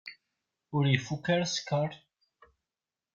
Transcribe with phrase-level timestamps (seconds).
[0.75, 1.91] Ur ifukk ara sskeṛ?